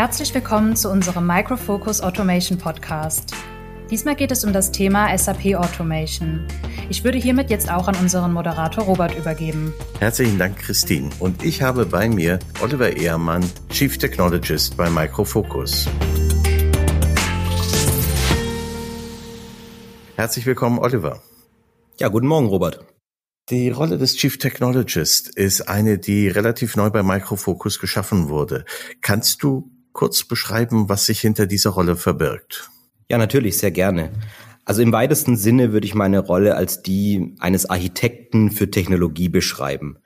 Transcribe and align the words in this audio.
Herzlich 0.00 0.32
willkommen 0.32 0.76
zu 0.76 0.88
unserem 0.88 1.26
Microfocus 1.26 2.00
Automation 2.00 2.56
Podcast. 2.56 3.34
Diesmal 3.90 4.16
geht 4.16 4.32
es 4.32 4.46
um 4.46 4.54
das 4.54 4.72
Thema 4.72 5.14
SAP 5.14 5.56
Automation. 5.56 6.46
Ich 6.88 7.04
würde 7.04 7.18
hiermit 7.18 7.50
jetzt 7.50 7.70
auch 7.70 7.86
an 7.86 7.94
unseren 7.96 8.32
Moderator 8.32 8.84
Robert 8.84 9.14
übergeben. 9.14 9.74
Herzlichen 9.98 10.38
Dank, 10.38 10.56
Christine. 10.56 11.10
Und 11.18 11.44
ich 11.44 11.60
habe 11.60 11.84
bei 11.84 12.08
mir 12.08 12.38
Oliver 12.62 12.96
Ehrmann, 12.96 13.44
Chief 13.68 13.98
Technologist 13.98 14.74
bei 14.78 14.88
Microfocus. 14.88 15.86
Herzlich 20.16 20.46
willkommen, 20.46 20.78
Oliver. 20.78 21.22
Ja, 21.98 22.08
guten 22.08 22.26
Morgen, 22.26 22.46
Robert. 22.46 22.86
Die 23.50 23.68
Rolle 23.68 23.98
des 23.98 24.16
Chief 24.16 24.38
Technologist 24.38 25.28
ist 25.28 25.68
eine, 25.68 25.98
die 25.98 26.28
relativ 26.28 26.74
neu 26.76 26.88
bei 26.88 27.02
Microfocus 27.02 27.78
geschaffen 27.78 28.30
wurde. 28.30 28.64
Kannst 29.02 29.42
du 29.42 29.70
kurz 29.92 30.24
beschreiben, 30.24 30.88
was 30.88 31.06
sich 31.06 31.20
hinter 31.20 31.46
dieser 31.46 31.70
Rolle 31.70 31.96
verbirgt? 31.96 32.70
Ja, 33.08 33.18
natürlich, 33.18 33.58
sehr 33.58 33.70
gerne. 33.70 34.10
Also 34.64 34.82
im 34.82 34.92
weitesten 34.92 35.36
Sinne 35.36 35.72
würde 35.72 35.86
ich 35.86 35.94
meine 35.94 36.20
Rolle 36.20 36.54
als 36.54 36.82
die 36.82 37.34
eines 37.40 37.68
Architekten 37.68 38.50
für 38.50 38.70
Technologie 38.70 39.28
beschreiben. 39.28 39.98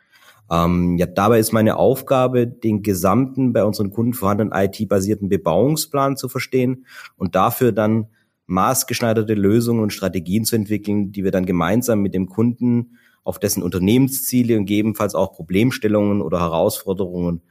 Ähm, 0.51 0.97
ja, 0.99 1.07
dabei 1.07 1.39
ist 1.39 1.53
meine 1.53 1.77
Aufgabe, 1.77 2.47
den 2.47 2.83
gesamten 2.83 3.53
bei 3.53 3.65
unseren 3.65 3.91
Kunden 3.91 4.15
vorhandenen 4.15 4.53
IT-basierten 4.55 5.29
Bebauungsplan 5.29 6.17
zu 6.17 6.29
verstehen 6.29 6.87
und 7.17 7.35
dafür 7.35 7.73
dann 7.73 8.09
maßgeschneiderte 8.47 9.35
Lösungen 9.35 9.83
und 9.83 9.93
Strategien 9.93 10.45
zu 10.45 10.57
entwickeln, 10.57 11.13
die 11.13 11.25
wir 11.25 11.31
dann 11.31 11.47
gemeinsam 11.47 12.01
mit 12.01 12.15
dem 12.15 12.29
Kunden 12.29 12.99
auf 13.23 13.39
dessen 13.39 13.63
Unternehmensziele 13.63 14.57
und 14.59 14.67
gegebenenfalls 14.67 15.15
auch 15.15 15.33
Problemstellungen 15.33 16.21
oder 16.21 16.41
Herausforderungen 16.41 17.43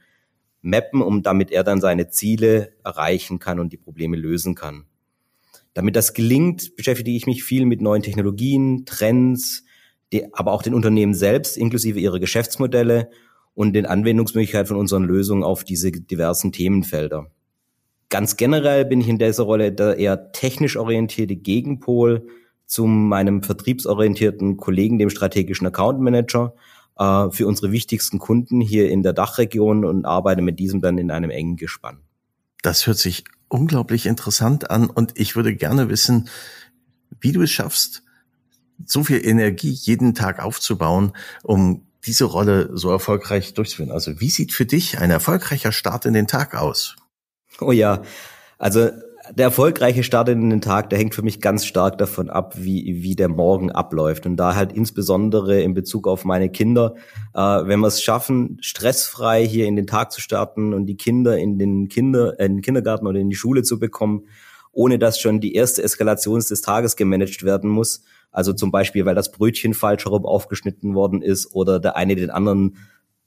mappen, 0.64 1.02
um 1.02 1.22
damit 1.22 1.50
er 1.50 1.62
dann 1.62 1.80
seine 1.80 2.08
Ziele 2.08 2.72
erreichen 2.82 3.38
kann 3.38 3.60
und 3.60 3.72
die 3.72 3.76
Probleme 3.76 4.16
lösen 4.16 4.54
kann. 4.54 4.86
Damit 5.74 5.96
das 5.96 6.14
gelingt, 6.14 6.76
beschäftige 6.76 7.16
ich 7.16 7.26
mich 7.26 7.44
viel 7.44 7.66
mit 7.66 7.82
neuen 7.82 8.02
Technologien, 8.02 8.84
Trends, 8.86 9.64
die, 10.12 10.32
aber 10.32 10.52
auch 10.52 10.62
den 10.62 10.74
Unternehmen 10.74 11.14
selbst, 11.14 11.56
inklusive 11.56 11.98
ihrer 11.98 12.20
Geschäftsmodelle 12.20 13.10
und 13.54 13.74
den 13.74 13.86
Anwendungsmöglichkeiten 13.86 14.68
von 14.68 14.76
unseren 14.76 15.04
Lösungen 15.04 15.42
auf 15.42 15.64
diese 15.64 15.90
diversen 15.90 16.52
Themenfelder. 16.52 17.30
Ganz 18.08 18.36
generell 18.36 18.84
bin 18.84 19.00
ich 19.00 19.08
in 19.08 19.18
dieser 19.18 19.42
Rolle 19.42 19.72
der 19.72 19.98
eher 19.98 20.32
technisch 20.32 20.76
orientierte 20.76 21.36
Gegenpol 21.36 22.26
zu 22.66 22.86
meinem 22.86 23.42
vertriebsorientierten 23.42 24.56
Kollegen, 24.56 24.98
dem 24.98 25.10
strategischen 25.10 25.66
Account 25.66 26.00
Manager, 26.00 26.54
äh, 26.98 27.30
für 27.30 27.46
unsere 27.46 27.72
wichtigsten 27.72 28.18
Kunden 28.18 28.60
hier 28.60 28.90
in 28.90 29.02
der 29.02 29.12
Dachregion 29.12 29.84
und 29.84 30.04
arbeite 30.04 30.42
mit 30.42 30.58
diesem 30.58 30.80
dann 30.80 30.98
in 30.98 31.10
einem 31.10 31.30
engen 31.30 31.56
Gespann. 31.56 31.98
Das 32.62 32.86
hört 32.86 32.98
sich 32.98 33.24
unglaublich 33.48 34.06
interessant 34.06 34.70
an 34.70 34.88
und 34.88 35.18
ich 35.18 35.36
würde 35.36 35.54
gerne 35.54 35.88
wissen, 35.88 36.28
wie 37.20 37.32
du 37.32 37.42
es 37.42 37.50
schaffst, 37.50 38.02
so 38.84 39.04
viel 39.04 39.24
Energie 39.24 39.70
jeden 39.70 40.14
Tag 40.14 40.42
aufzubauen, 40.42 41.12
um 41.42 41.86
diese 42.04 42.24
Rolle 42.24 42.70
so 42.74 42.90
erfolgreich 42.90 43.54
durchzuführen. 43.54 43.92
Also 43.92 44.20
wie 44.20 44.30
sieht 44.30 44.52
für 44.52 44.66
dich 44.66 44.98
ein 44.98 45.10
erfolgreicher 45.10 45.72
Start 45.72 46.04
in 46.06 46.12
den 46.12 46.26
Tag 46.26 46.54
aus? 46.54 46.96
Oh 47.60 47.72
ja, 47.72 48.02
also 48.58 48.90
der 49.32 49.46
erfolgreiche 49.46 50.02
Start 50.02 50.28
in 50.28 50.50
den 50.50 50.60
Tag, 50.60 50.90
der 50.90 50.98
hängt 50.98 51.14
für 51.14 51.22
mich 51.22 51.40
ganz 51.40 51.64
stark 51.64 51.96
davon 51.96 52.28
ab, 52.28 52.54
wie, 52.58 53.02
wie 53.02 53.16
der 53.16 53.28
Morgen 53.28 53.70
abläuft. 53.72 54.26
Und 54.26 54.36
da 54.36 54.54
halt 54.54 54.72
insbesondere 54.72 55.62
in 55.62 55.72
Bezug 55.72 56.06
auf 56.06 56.24
meine 56.24 56.50
Kinder, 56.50 56.94
äh, 57.32 57.40
wenn 57.40 57.80
wir 57.80 57.86
es 57.86 58.02
schaffen, 58.02 58.58
stressfrei 58.60 59.46
hier 59.46 59.66
in 59.66 59.76
den 59.76 59.86
Tag 59.86 60.12
zu 60.12 60.20
starten 60.20 60.74
und 60.74 60.86
die 60.86 60.96
Kinder 60.96 61.38
in 61.38 61.58
den, 61.58 61.88
Kinder, 61.88 62.38
äh, 62.38 62.46
in 62.46 62.56
den 62.56 62.62
Kindergarten 62.62 63.06
oder 63.06 63.18
in 63.18 63.30
die 63.30 63.36
Schule 63.36 63.62
zu 63.62 63.78
bekommen, 63.78 64.26
ohne 64.72 64.98
dass 64.98 65.18
schon 65.18 65.40
die 65.40 65.54
erste 65.54 65.82
Eskalation 65.82 66.40
des 66.40 66.60
Tages 66.60 66.96
gemanagt 66.96 67.44
werden 67.44 67.70
muss. 67.70 68.02
Also 68.30 68.52
zum 68.52 68.70
Beispiel, 68.72 69.06
weil 69.06 69.14
das 69.14 69.32
Brötchen 69.32 69.72
falsch 69.72 70.04
herum 70.04 70.26
aufgeschnitten 70.26 70.94
worden 70.94 71.22
ist 71.22 71.54
oder 71.54 71.80
der 71.80 71.96
eine 71.96 72.16
den 72.16 72.30
anderen 72.30 72.76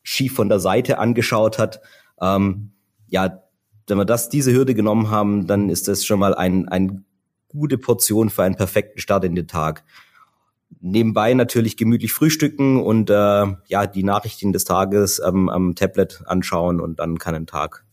schief 0.03 0.35
von 0.35 0.49
der 0.49 0.59
Seite 0.59 0.99
angeschaut 0.99 1.57
hat. 1.57 1.81
Ähm, 2.21 2.71
ja, 3.07 3.41
wenn 3.87 3.97
wir 3.97 4.05
das, 4.05 4.29
diese 4.29 4.53
Hürde 4.53 4.75
genommen 4.75 5.09
haben, 5.09 5.47
dann 5.47 5.69
ist 5.69 5.87
das 5.87 6.05
schon 6.05 6.19
mal 6.19 6.35
ein, 6.35 6.67
eine 6.67 7.03
gute 7.47 7.77
Portion 7.77 8.29
für 8.29 8.43
einen 8.43 8.55
perfekten 8.55 8.99
Start 8.99 9.23
in 9.23 9.35
den 9.35 9.47
Tag. 9.47 9.83
Nebenbei 10.81 11.33
natürlich 11.33 11.77
gemütlich 11.77 12.11
frühstücken 12.11 12.81
und 12.81 13.09
äh, 13.09 13.45
ja 13.67 13.87
die 13.87 14.03
Nachrichten 14.03 14.51
des 14.51 14.65
Tages 14.65 15.21
ähm, 15.25 15.49
am 15.49 15.75
Tablet 15.75 16.23
anschauen 16.25 16.81
und 16.81 16.99
dann 16.99 17.17
kann 17.17 17.35
ein 17.35 17.47
Tag 17.47 17.85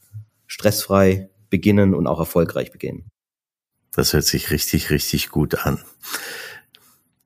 stressfrei 0.47 1.31
beginnen 1.50 1.94
und 1.94 2.06
auch 2.06 2.19
erfolgreich 2.19 2.72
beginnen. 2.72 3.10
Das 3.93 4.12
hört 4.12 4.25
sich 4.25 4.50
richtig, 4.50 4.91
richtig 4.91 5.28
gut 5.28 5.65
an. 5.65 5.78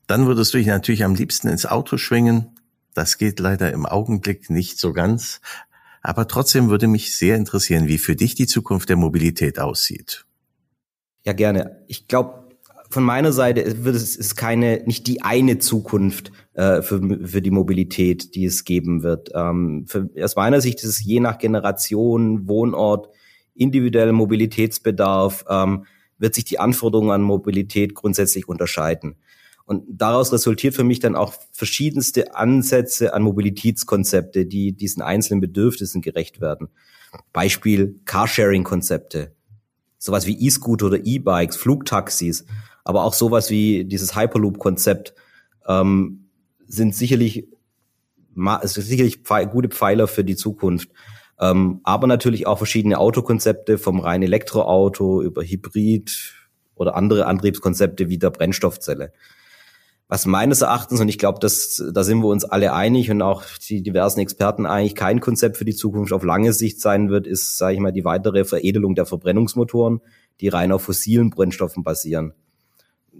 Dann 0.06 0.26
würdest 0.26 0.52
du 0.52 0.58
dich 0.58 0.66
natürlich 0.66 1.04
am 1.04 1.14
liebsten 1.14 1.48
ins 1.48 1.64
Auto 1.64 1.96
schwingen. 1.96 2.58
Das 2.94 3.16
geht 3.16 3.40
leider 3.40 3.72
im 3.72 3.86
Augenblick 3.86 4.50
nicht 4.50 4.78
so 4.78 4.92
ganz. 4.92 5.40
Aber 6.08 6.26
trotzdem 6.26 6.70
würde 6.70 6.88
mich 6.88 7.14
sehr 7.14 7.36
interessieren, 7.36 7.86
wie 7.86 7.98
für 7.98 8.16
dich 8.16 8.34
die 8.34 8.46
Zukunft 8.46 8.88
der 8.88 8.96
Mobilität 8.96 9.58
aussieht. 9.58 10.24
Ja, 11.22 11.34
gerne. 11.34 11.84
Ich 11.86 12.08
glaube, 12.08 12.48
von 12.88 13.04
meiner 13.04 13.30
Seite 13.30 13.84
wird 13.84 13.94
es 13.94 14.16
ist 14.16 14.34
keine 14.34 14.82
nicht 14.86 15.06
die 15.06 15.20
eine 15.20 15.58
Zukunft 15.58 16.32
äh, 16.54 16.80
für, 16.80 17.02
für 17.26 17.42
die 17.42 17.50
Mobilität, 17.50 18.34
die 18.34 18.46
es 18.46 18.64
geben 18.64 19.02
wird. 19.02 19.32
Ähm, 19.34 19.84
für, 19.86 20.08
aus 20.22 20.34
meiner 20.34 20.62
Sicht 20.62 20.78
ist 20.82 20.88
es 20.88 21.04
je 21.04 21.20
nach 21.20 21.36
Generation, 21.36 22.48
Wohnort, 22.48 23.10
individueller 23.54 24.12
Mobilitätsbedarf 24.12 25.44
ähm, 25.50 25.84
wird 26.16 26.34
sich 26.34 26.46
die 26.46 26.58
Anforderungen 26.58 27.10
an 27.10 27.20
Mobilität 27.20 27.94
grundsätzlich 27.94 28.48
unterscheiden. 28.48 29.16
Und 29.68 29.84
daraus 29.86 30.32
resultiert 30.32 30.74
für 30.74 30.82
mich 30.82 30.98
dann 30.98 31.14
auch 31.14 31.34
verschiedenste 31.52 32.34
Ansätze 32.34 33.12
an 33.12 33.20
Mobilitätskonzepte, 33.20 34.46
die 34.46 34.72
diesen 34.72 35.02
einzelnen 35.02 35.42
Bedürfnissen 35.42 36.00
gerecht 36.00 36.40
werden. 36.40 36.68
Beispiel 37.34 38.00
Carsharing-Konzepte. 38.06 39.34
Sowas 39.98 40.26
wie 40.26 40.42
E-Scooter 40.42 40.86
oder 40.86 41.04
E-Bikes, 41.04 41.56
Flugtaxis, 41.56 42.46
aber 42.82 43.04
auch 43.04 43.12
sowas 43.12 43.50
wie 43.50 43.84
dieses 43.84 44.16
Hyperloop-Konzept 44.16 45.12
ähm, 45.66 46.30
sind 46.66 46.94
sicherlich, 46.94 47.46
sicherlich 48.62 49.22
gute 49.50 49.68
Pfeiler 49.68 50.08
für 50.08 50.24
die 50.24 50.36
Zukunft. 50.36 50.88
Ähm, 51.38 51.80
aber 51.82 52.06
natürlich 52.06 52.46
auch 52.46 52.56
verschiedene 52.56 52.96
Autokonzepte 52.96 53.76
vom 53.76 54.00
rein 54.00 54.22
Elektroauto 54.22 55.20
über 55.20 55.42
Hybrid 55.42 56.32
oder 56.74 56.96
andere 56.96 57.26
Antriebskonzepte 57.26 58.08
wie 58.08 58.16
der 58.16 58.30
Brennstoffzelle 58.30 59.12
was 60.08 60.24
meines 60.24 60.62
Erachtens, 60.62 61.00
und 61.00 61.08
ich 61.08 61.18
glaube, 61.18 61.38
das, 61.38 61.82
da 61.92 62.02
sind 62.02 62.20
wir 62.20 62.28
uns 62.28 62.46
alle 62.46 62.72
einig 62.72 63.10
und 63.10 63.20
auch 63.20 63.44
die 63.68 63.82
diversen 63.82 64.20
Experten 64.20 64.64
eigentlich 64.64 64.94
kein 64.94 65.20
Konzept 65.20 65.58
für 65.58 65.66
die 65.66 65.74
Zukunft 65.74 66.14
auf 66.14 66.24
lange 66.24 66.54
Sicht 66.54 66.80
sein 66.80 67.10
wird, 67.10 67.26
ist, 67.26 67.58
sage 67.58 67.74
ich 67.74 67.80
mal, 67.80 67.92
die 67.92 68.06
weitere 68.06 68.46
Veredelung 68.46 68.94
der 68.94 69.04
Verbrennungsmotoren, 69.04 70.00
die 70.40 70.48
rein 70.48 70.72
auf 70.72 70.82
fossilen 70.82 71.28
Brennstoffen 71.28 71.84
basieren. 71.84 72.32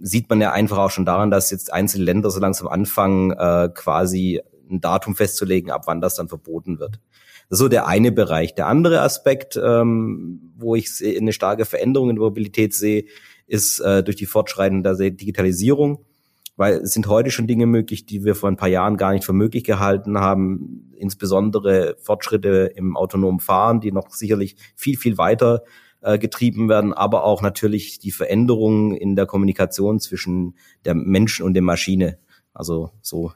Sieht 0.01 0.29
man 0.31 0.41
ja 0.41 0.51
einfach 0.51 0.79
auch 0.79 0.89
schon 0.89 1.05
daran, 1.05 1.29
dass 1.29 1.51
jetzt 1.51 1.71
einzelne 1.71 2.05
Länder 2.05 2.31
so 2.31 2.39
langsam 2.39 2.67
anfangen, 2.67 3.31
äh, 3.31 3.69
quasi 3.71 4.41
ein 4.71 4.81
Datum 4.81 5.15
festzulegen, 5.15 5.69
ab 5.69 5.83
wann 5.85 6.01
das 6.01 6.15
dann 6.15 6.27
verboten 6.27 6.79
wird. 6.79 6.99
Das 7.49 7.57
ist 7.57 7.59
so 7.59 7.67
der 7.67 7.85
eine 7.85 8.11
Bereich. 8.11 8.55
Der 8.55 8.65
andere 8.65 9.01
Aspekt, 9.01 9.59
ähm, 9.63 10.53
wo 10.57 10.75
ich 10.75 10.89
eine 11.03 11.33
starke 11.33 11.65
Veränderung 11.65 12.09
in 12.09 12.15
der 12.15 12.25
Mobilität 12.25 12.73
sehe, 12.73 13.05
ist 13.45 13.79
äh, 13.79 14.03
durch 14.03 14.15
die 14.15 14.27
fortschreitende 14.27 14.95
Digitalisierung 15.11 16.05
weil 16.59 16.73
es 16.81 16.91
sind 16.91 17.07
heute 17.07 17.31
schon 17.31 17.47
Dinge 17.47 17.65
möglich, 17.67 18.05
die 18.05 18.25
wir 18.25 18.35
vor 18.35 18.49
ein 18.49 18.57
paar 18.57 18.67
Jahren 18.67 18.97
gar 18.97 19.13
nicht 19.13 19.23
für 19.23 19.31
möglich 19.31 19.63
gehalten 19.63 20.19
haben, 20.19 20.91
insbesondere 20.97 21.95
Fortschritte 22.01 22.73
im 22.75 22.97
autonomen 22.97 23.39
Fahren, 23.39 23.79
die 23.79 23.93
noch 23.93 24.09
sicherlich 24.09 24.57
viel, 24.75 24.97
viel 24.97 25.17
weiter 25.17 25.63
äh, 26.01 26.19
getrieben 26.19 26.67
werden, 26.67 26.91
aber 26.91 27.23
auch 27.23 27.41
natürlich 27.41 27.99
die 27.99 28.11
Veränderungen 28.11 28.93
in 28.93 29.15
der 29.15 29.25
Kommunikation 29.25 30.01
zwischen 30.01 30.57
der 30.83 30.95
Menschen 30.95 31.45
und 31.45 31.53
der 31.53 31.63
Maschine. 31.63 32.19
Also 32.53 32.91
so 33.01 33.31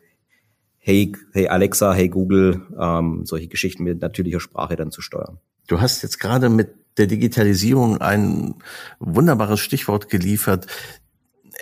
Hey, 0.77 1.13
hey 1.31 1.47
Alexa, 1.47 1.93
hey 1.93 2.09
Google, 2.09 2.63
ähm, 2.77 3.21
solche 3.23 3.47
Geschichten 3.47 3.85
mit 3.85 4.01
natürlicher 4.01 4.41
Sprache 4.41 4.75
dann 4.75 4.91
zu 4.91 4.99
steuern. 4.99 5.39
Du 5.67 5.79
hast 5.79 6.01
jetzt 6.01 6.19
gerade 6.19 6.49
mit 6.49 6.71
der 6.97 7.07
Digitalisierung 7.07 8.01
ein 8.01 8.55
wunderbares 8.99 9.61
Stichwort 9.61 10.09
geliefert. 10.09 10.67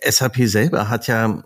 SAP 0.03 0.47
selber 0.47 0.89
hat 0.89 1.07
ja 1.07 1.43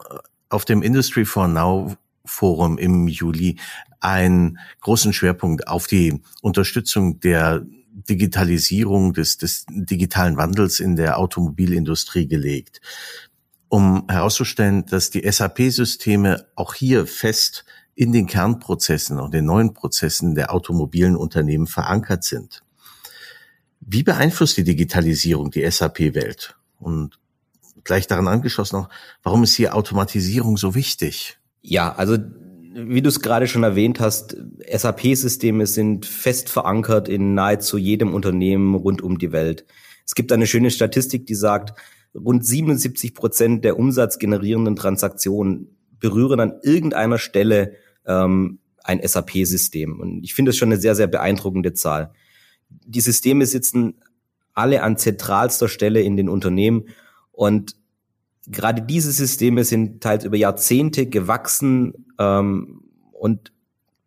auf 0.50 0.66
dem 0.66 0.82
Industry 0.82 1.26
for 1.26 1.48
Now 1.48 1.96
Forum 2.26 2.78
im 2.78 3.08
Juli 3.08 3.60
einen 4.00 4.60
großen 4.82 5.14
Schwerpunkt 5.14 5.68
auf 5.68 5.88
die 5.88 6.22
Unterstützung 6.42 7.20
der 7.20 7.66
Digitalisierung 7.92 9.14
des, 9.14 9.38
des 9.38 9.66
digitalen 9.70 10.38
Wandels 10.38 10.80
in 10.80 10.96
der 10.96 11.18
Automobilindustrie 11.18 12.28
gelegt, 12.28 12.82
um 13.70 14.06
herauszustellen, 14.10 14.86
dass 14.86 15.10
die 15.10 15.30
SAP-Systeme 15.30 16.48
auch 16.56 16.74
hier 16.74 17.08
fest 17.08 17.66
in 17.96 18.12
den 18.12 18.28
Kernprozessen 18.28 19.20
und 19.20 19.34
den 19.34 19.46
neuen 19.46 19.74
Prozessen 19.74 20.36
der 20.36 20.54
automobilen 20.54 21.16
Unternehmen 21.16 21.68
verankert 21.68 22.26
sind. 22.26 22.64
Wie 23.80 24.04
beeinflusst 24.04 24.58
die 24.58 24.64
Digitalisierung 24.64 25.52
die 25.52 25.70
SAP-Welt? 25.70 26.58
Und 26.80 27.18
gleich 27.86 28.08
daran 28.08 28.28
angeschlossen 28.28 28.76
noch, 28.76 28.90
warum 29.24 29.44
ist 29.44 29.56
hier 29.56 29.76
Automatisierung 29.76 30.58
so 30.58 30.76
wichtig? 30.76 31.38
Ja, 31.62 31.94
also 31.96 32.18
wie 32.78 33.02
du 33.02 33.08
es 33.08 33.22
gerade 33.22 33.48
schon 33.48 33.64
erwähnt 33.64 34.02
hast, 34.02 34.36
SAP-Systeme 34.70 35.66
sind 35.66 36.06
fest 36.06 36.50
verankert 36.50 37.08
in 37.08 37.34
nahezu 37.34 37.78
jedem 37.78 38.14
Unternehmen 38.14 38.76
rund 38.76 39.02
um 39.02 39.18
die 39.18 39.32
Welt. 39.32 39.66
Es 40.06 40.14
gibt 40.14 40.34
eine 40.34 40.46
schöne 40.46 40.72
Statistik, 40.72 41.26
die 41.26 41.36
sagt, 41.36 41.80
rund 42.14 42.46
77 42.46 43.14
Prozent 43.14 43.64
der 43.64 43.80
umsatzgenerierenden 43.80 44.76
Transaktionen 44.76 45.78
berühren 46.00 46.42
an 46.42 46.60
irgendeiner 46.64 47.18
Stelle 47.18 47.76
ähm, 48.06 48.60
ein 48.84 49.02
SAP-System. 49.02 50.00
Und 50.00 50.24
ich 50.24 50.34
finde 50.34 50.50
das 50.50 50.58
schon 50.58 50.70
eine 50.70 50.80
sehr, 50.80 50.96
sehr 50.96 51.08
beeindruckende 51.08 51.74
Zahl. 51.74 52.12
Die 52.70 53.02
Systeme 53.02 53.46
sitzen 53.46 53.96
alle 54.54 54.84
an 54.84 54.98
zentralster 54.98 55.70
Stelle 55.70 56.02
in 56.02 56.18
den 56.18 56.30
Unternehmen 56.30 56.86
und 57.36 57.76
gerade 58.48 58.82
diese 58.82 59.12
Systeme 59.12 59.64
sind 59.64 60.02
teils 60.02 60.24
über 60.24 60.38
Jahrzehnte 60.38 61.08
gewachsen 61.08 62.06
ähm, 62.20 62.82
und 63.12 63.52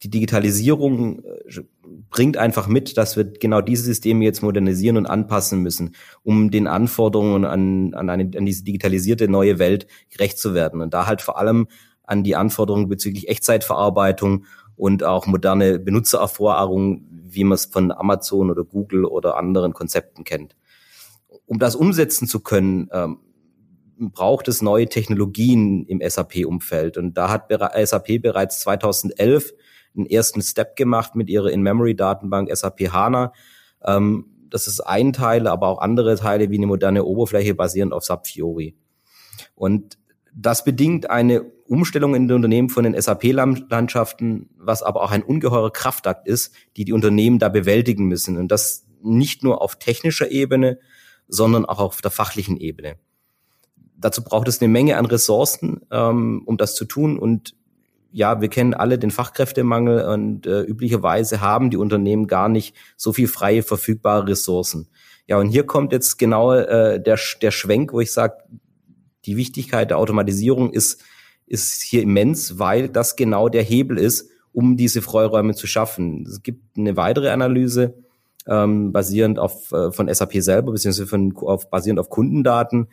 die 0.03 0.11
Digitalisierung 0.11 1.25
äh, 1.25 1.63
bringt 2.11 2.37
einfach 2.37 2.69
mit, 2.69 2.97
dass 2.97 3.17
wir 3.17 3.25
genau 3.25 3.61
diese 3.61 3.85
Systeme 3.85 4.25
jetzt 4.25 4.43
modernisieren 4.43 4.97
und 4.97 5.07
anpassen 5.07 5.61
müssen, 5.61 5.95
um 6.23 6.51
den 6.51 6.67
Anforderungen 6.67 7.45
an, 7.45 7.95
an, 7.95 8.09
eine, 8.09 8.31
an 8.37 8.47
diese 8.47 8.65
digitalisierte 8.65 9.29
neue 9.29 9.59
Welt 9.59 9.87
gerecht 10.11 10.39
zu 10.39 10.55
werden. 10.55 10.81
Und 10.81 10.95
da 10.95 11.07
halt 11.07 11.21
vor 11.21 11.39
allem 11.39 11.67
an 12.05 12.23
die 12.23 12.37
Anforderungen 12.37 12.89
bezüglich 12.89 13.29
Echtzeitverarbeitung 13.29 14.45
und 14.77 15.05
auch 15.05 15.27
moderne 15.27 15.79
Benutzererfahrungen, 15.79 17.27
wie 17.31 17.45
man 17.45 17.57
es 17.57 17.67
von 17.67 17.93
Amazon 17.93 18.51
oder 18.51 18.65
Google 18.65 19.05
oder 19.05 19.37
anderen 19.37 19.75
Konzepten 19.75 20.25
kennt. 20.25 20.55
Um 21.49 21.59
das 21.59 21.75
umsetzen 21.75 22.29
zu 22.29 22.41
können, 22.41 22.89
ähm, 22.93 23.21
braucht 23.99 24.49
es 24.49 24.61
neue 24.61 24.87
Technologien 24.87 25.87
im 25.87 26.01
SAP-Umfeld. 26.07 26.99
Und 26.99 27.17
da 27.17 27.31
hat 27.31 27.51
SAP 27.51 28.19
bereits 28.21 28.61
2011 28.61 29.55
einen 29.97 30.07
ersten 30.07 30.43
Step 30.43 30.77
gemacht 30.77 31.17
mit 31.17 31.31
ihrer 31.31 31.51
In-Memory-Datenbank 31.51 32.55
SAP 32.55 32.93
HANA. 32.93 33.33
Ähm, 33.83 34.27
das 34.51 34.67
ist 34.67 34.81
ein 34.81 35.15
Teil, 35.15 35.47
aber 35.47 35.69
auch 35.69 35.81
andere 35.81 36.17
Teile 36.17 36.51
wie 36.51 36.57
eine 36.57 36.67
moderne 36.67 37.05
Oberfläche 37.05 37.55
basierend 37.55 37.95
auf 37.95 38.05
SAP 38.05 38.27
Fiori. 38.27 38.77
Und 39.55 39.99
das 40.35 40.65
bedingt 40.65 41.09
eine 41.09 41.41
Umstellung 41.67 42.15
in 42.15 42.29
den 42.29 42.37
Unternehmen 42.37 42.69
von 42.69 42.85
den 42.85 43.01
SAP-Landschaften, 43.01 44.51
was 44.59 44.83
aber 44.83 45.03
auch 45.03 45.13
ein 45.13 45.23
ungeheurer 45.23 45.71
Kraftakt 45.71 46.29
ist, 46.29 46.55
die 46.77 46.85
die 46.85 46.93
Unternehmen 46.93 47.39
da 47.39 47.49
bewältigen 47.49 48.05
müssen. 48.05 48.37
Und 48.37 48.53
das 48.53 48.87
nicht 49.03 49.43
nur 49.43 49.63
auf 49.63 49.79
technischer 49.79 50.31
Ebene, 50.31 50.79
sondern 51.29 51.65
auch 51.65 51.79
auf 51.79 52.01
der 52.01 52.11
fachlichen 52.11 52.57
Ebene 52.57 52.97
dazu 53.99 54.23
braucht 54.23 54.49
es 54.49 54.61
eine 54.61 54.69
Menge 54.69 54.97
an 54.97 55.07
Ressourcen, 55.07 55.81
ähm, 55.91 56.43
um 56.47 56.57
das 56.57 56.75
zu 56.75 56.85
tun. 56.85 57.19
Und 57.19 57.55
ja, 58.11 58.41
wir 58.41 58.49
kennen 58.49 58.75
alle 58.75 58.99
den 58.99 59.11
Fachkräftemangel 59.11 60.07
und 60.07 60.47
äh, 60.47 60.63
üblicherweise 60.63 61.41
haben 61.41 61.71
die 61.71 61.77
Unternehmen 61.77 62.27
gar 62.27 62.49
nicht 62.49 62.75
so 62.97 63.13
viel 63.13 63.29
freie 63.29 63.63
verfügbare 63.63 64.29
Ressourcen. 64.29 64.89
Ja, 65.27 65.37
und 65.39 65.51
hier 65.51 65.67
kommt 65.67 65.93
jetzt 65.93 66.17
genau 66.17 66.55
äh, 66.55 67.03
der, 67.03 67.19
der 67.43 67.51
Schwenk, 67.51 67.93
wo 67.93 68.01
ich 68.01 68.13
sage, 68.13 68.39
die 69.27 69.37
Wichtigkeit 69.37 69.91
der 69.91 69.99
Automatisierung 69.99 70.73
ist, 70.73 71.03
ist 71.47 71.83
hier 71.83 72.03
immens, 72.03 72.59
weil 72.59 72.89
das 72.89 73.17
genau 73.17 73.49
der 73.51 73.63
Hebel 73.63 73.99
ist, 73.99 74.31
um 74.53 74.79
diese 74.79 75.03
Freiräume 75.03 75.55
zu 75.55 75.67
schaffen. 75.67 76.25
Es 76.27 76.43
gibt 76.43 76.79
eine 76.79 76.97
weitere 76.97 77.29
Analyse, 77.29 77.95
ähm, 78.49 78.93
basierend 78.93 79.39
auf 79.39 79.73
äh, 79.73 79.93
von 79.93 80.13
SAP 80.13 80.35
selber, 80.43 80.73
beziehungsweise 80.73 81.07
von, 81.07 81.37
auf, 81.37 81.71
basierend 81.71 82.01
auf 82.01 82.09
Kundendaten, 82.09 82.89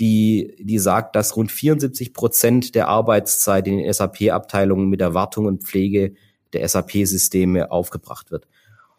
die, 0.00 0.54
die 0.58 0.78
sagt, 0.78 1.16
dass 1.16 1.36
rund 1.36 1.50
74 1.50 2.12
Prozent 2.12 2.74
der 2.74 2.88
Arbeitszeit 2.88 3.66
in 3.66 3.78
den 3.78 3.92
SAP-Abteilungen 3.92 4.88
mit 4.88 5.00
der 5.00 5.14
Wartung 5.14 5.46
und 5.46 5.64
Pflege 5.64 6.14
der 6.52 6.66
SAP-Systeme 6.68 7.70
aufgebracht 7.70 8.30
wird. 8.30 8.46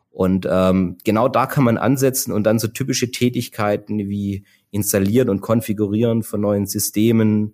Und 0.09 0.47
ähm, 0.49 0.97
genau 1.03 1.27
da 1.27 1.45
kann 1.45 1.63
man 1.63 1.77
ansetzen 1.77 2.31
und 2.31 2.44
dann 2.44 2.57
so 2.57 2.67
typische 2.67 3.11
Tätigkeiten 3.11 3.99
wie 4.09 4.45
Installieren 4.71 5.29
und 5.29 5.41
Konfigurieren 5.41 6.23
von 6.23 6.41
neuen 6.41 6.65
Systemen, 6.65 7.53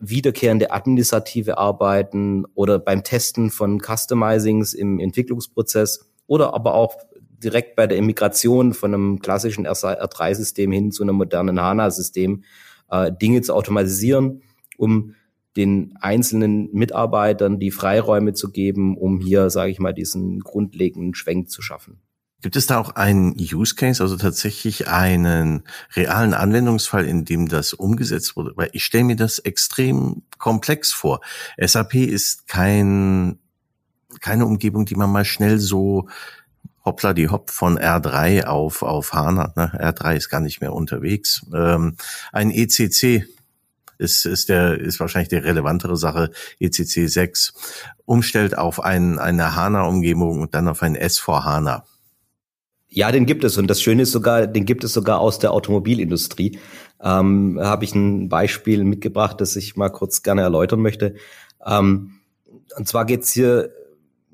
wiederkehrende 0.00 0.70
administrative 0.70 1.58
Arbeiten 1.58 2.44
oder 2.54 2.78
beim 2.78 3.02
Testen 3.02 3.50
von 3.50 3.80
Customizings 3.80 4.72
im 4.72 5.00
Entwicklungsprozess 5.00 6.08
oder 6.28 6.54
aber 6.54 6.74
auch 6.74 6.96
direkt 7.42 7.76
bei 7.76 7.86
der 7.86 7.98
Immigration 7.98 8.72
von 8.74 8.94
einem 8.94 9.18
klassischen 9.20 9.66
R3-System 9.66 10.72
hin 10.72 10.92
zu 10.92 11.02
einem 11.02 11.16
modernen 11.16 11.60
HANA-System 11.60 12.44
äh, 12.90 13.12
Dinge 13.12 13.42
zu 13.42 13.54
automatisieren, 13.54 14.42
um 14.76 15.14
den 15.56 15.94
einzelnen 16.00 16.68
Mitarbeitern 16.72 17.60
die 17.60 17.70
Freiräume 17.70 18.32
zu 18.32 18.50
geben, 18.50 18.96
um 18.96 19.20
hier, 19.20 19.50
sage 19.50 19.70
ich 19.70 19.78
mal, 19.78 19.94
diesen 19.94 20.40
grundlegenden 20.40 21.14
Schwenk 21.14 21.50
zu 21.50 21.62
schaffen. 21.62 22.00
Gibt 22.42 22.56
es 22.56 22.66
da 22.66 22.78
auch 22.78 22.90
einen 22.90 23.34
Use 23.38 23.74
Case, 23.74 24.02
also 24.02 24.16
tatsächlich 24.16 24.88
einen 24.88 25.62
realen 25.96 26.34
Anwendungsfall, 26.34 27.06
in 27.06 27.24
dem 27.24 27.48
das 27.48 27.72
umgesetzt 27.72 28.36
wurde? 28.36 28.52
Weil 28.56 28.68
ich 28.72 28.84
stelle 28.84 29.04
mir 29.04 29.16
das 29.16 29.38
extrem 29.38 30.24
komplex 30.36 30.92
vor. 30.92 31.20
SAP 31.56 31.94
ist 31.94 32.46
kein, 32.46 33.38
keine 34.20 34.44
Umgebung, 34.44 34.84
die 34.84 34.94
man 34.94 35.10
mal 35.10 35.24
schnell 35.24 35.58
so 35.58 36.08
hoppla 36.84 37.14
die 37.14 37.28
Hopp 37.28 37.50
von 37.50 37.78
R3 37.78 38.44
auf, 38.44 38.82
auf 38.82 39.12
HANA. 39.12 39.52
Ne? 39.56 39.72
R3 39.78 40.16
ist 40.16 40.28
gar 40.28 40.40
nicht 40.40 40.60
mehr 40.60 40.72
unterwegs. 40.72 41.46
Ähm, 41.54 41.96
ein 42.32 42.50
ECC 42.50 43.24
ist, 43.98 44.26
ist, 44.26 44.48
der, 44.48 44.78
ist 44.78 45.00
wahrscheinlich 45.00 45.28
die 45.28 45.36
relevantere 45.36 45.96
Sache, 45.96 46.30
ECC 46.60 47.08
6, 47.08 47.54
umstellt 48.04 48.58
auf 48.58 48.80
ein, 48.82 49.18
eine 49.18 49.56
HANA-Umgebung 49.56 50.40
und 50.40 50.54
dann 50.54 50.68
auf 50.68 50.82
ein 50.82 50.96
S4 50.96 51.44
HANA. 51.44 51.84
Ja, 52.88 53.10
den 53.10 53.26
gibt 53.26 53.42
es 53.42 53.58
und 53.58 53.66
das 53.68 53.82
Schöne 53.82 54.02
ist 54.02 54.12
sogar, 54.12 54.46
den 54.46 54.66
gibt 54.66 54.84
es 54.84 54.92
sogar 54.92 55.20
aus 55.20 55.40
der 55.40 55.52
Automobilindustrie. 55.52 56.60
Ähm, 57.02 57.58
Habe 57.60 57.84
ich 57.84 57.94
ein 57.94 58.28
Beispiel 58.28 58.84
mitgebracht, 58.84 59.40
das 59.40 59.56
ich 59.56 59.76
mal 59.76 59.90
kurz 59.90 60.22
gerne 60.22 60.42
erläutern 60.42 60.80
möchte. 60.80 61.14
Ähm, 61.66 62.20
und 62.76 62.86
zwar 62.86 63.04
geht's 63.04 63.32
hier 63.32 63.70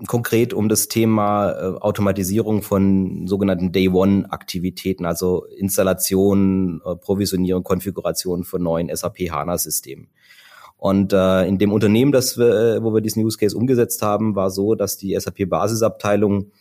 konkret 0.07 0.54
um 0.54 0.69
das 0.69 0.88
Thema 0.88 1.50
äh, 1.52 1.64
Automatisierung 1.80 2.62
von 2.62 3.26
sogenannten 3.26 3.73
Day-One-Aktivitäten, 3.73 5.04
also 5.04 5.45
Installation, 5.45 6.80
äh, 6.85 6.97
Provisionieren, 6.97 7.64
Konfiguration 7.64 8.45
von 8.45 8.62
neuen 8.62 8.95
SAP 8.95 9.30
HANA-Systemen. 9.30 10.09
Und 10.76 11.12
äh, 11.12 11.45
in 11.47 11.59
dem 11.59 11.73
Unternehmen, 11.73 12.11
das 12.11 12.38
wir, 12.38 12.76
äh, 12.76 12.83
wo 12.83 12.95
wir 12.95 13.02
diesen 13.02 13.23
Use 13.23 13.37
Case 13.37 13.57
umgesetzt 13.57 14.00
haben, 14.00 14.35
war 14.35 14.50
so, 14.50 14.75
dass 14.75 14.97
die 14.97 15.14
SAP-Basisabteilung, 15.19 16.52